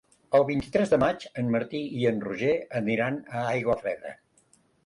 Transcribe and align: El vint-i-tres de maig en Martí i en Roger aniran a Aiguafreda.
El 0.37 0.45
vint-i-tres 0.45 0.93
de 0.93 0.97
maig 1.03 1.25
en 1.41 1.51
Martí 1.57 1.83
i 1.99 2.09
en 2.13 2.23
Roger 2.25 2.57
aniran 2.83 3.23
a 3.41 3.47
Aiguafreda. 3.53 4.19